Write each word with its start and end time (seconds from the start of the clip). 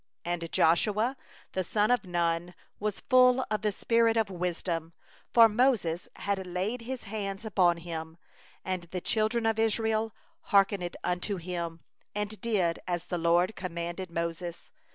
9And 0.25 0.49
Joshua 0.49 1.15
the 1.51 1.63
son 1.63 1.91
of 1.91 2.05
Nun 2.05 2.55
was 2.79 3.01
full 3.01 3.45
of 3.51 3.61
the 3.61 3.71
spirit 3.71 4.17
of 4.17 4.31
wisdom; 4.31 4.93
for 5.31 5.47
Moses 5.47 6.09
had 6.15 6.47
laid 6.47 6.81
his 6.81 7.03
hands 7.03 7.45
upon 7.45 7.75
34 7.75 7.87
him; 7.91 8.17
and 8.65 8.83
the 8.85 8.99
children 9.01 9.45
of 9.45 9.59
Israel 9.59 10.11
hearkened 10.45 10.97
unto 11.03 11.37
him, 11.37 11.81
and 12.15 12.41
did 12.41 12.79
as 12.87 13.05
the 13.05 13.19
LORD 13.19 13.55
commanded 13.55 14.09
Moses. 14.09 14.71